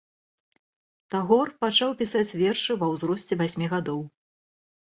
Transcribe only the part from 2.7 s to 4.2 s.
ва ўзросце васьмі гадоў.